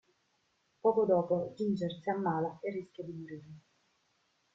Poco 0.81 1.05
dopo, 1.05 1.53
Ginger 1.55 1.99
si 2.01 2.09
ammala 2.09 2.57
e 2.63 2.71
rischia 2.71 3.03
di 3.03 3.13
morire. 3.13 3.53